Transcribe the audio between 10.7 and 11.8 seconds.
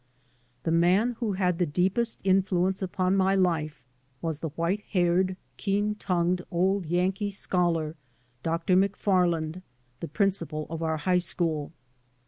of our high school.